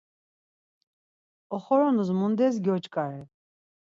[1.55, 3.21] Oxoronus mundes gyoç̌ǩare?